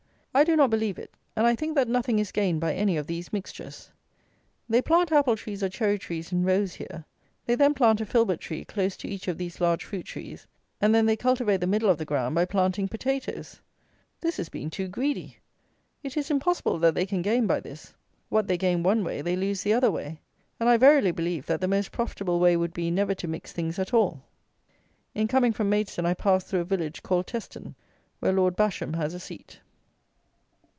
[0.33, 3.05] I do not believe it; and I think that nothing is gained by any of
[3.05, 3.91] these mixtures.
[4.69, 7.03] They plant apple trees or cherry trees in rows here;
[7.45, 10.47] they then plant a filbert tree close to each of these large fruit trees;
[10.79, 13.59] and then they cultivate the middle of the ground by planting potatoes.
[14.21, 15.35] This is being too greedy.
[16.01, 17.93] It is impossible that they can gain by this.
[18.29, 20.21] What they gain one way they lose the other way;
[20.61, 23.77] and I verily believe, that the most profitable way would be, never to mix things
[23.77, 24.21] at all.
[25.13, 27.75] In coming from Maidstone I passed through a village called Teston,
[28.21, 29.59] where Lord Basham has a seat.